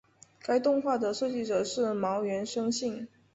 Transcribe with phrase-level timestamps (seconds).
[0.41, 3.07] 该动画的设计者是茅原伸幸。